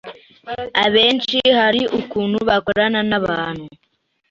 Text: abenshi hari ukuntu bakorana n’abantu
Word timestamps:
abenshi 0.83 1.37
hari 1.59 1.81
ukuntu 1.99 2.37
bakorana 2.49 2.99
n’abantu 3.09 3.65